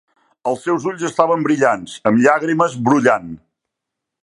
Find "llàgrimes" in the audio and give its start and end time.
2.25-2.79